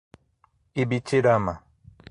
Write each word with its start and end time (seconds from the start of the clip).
Ibitirama 0.81 1.53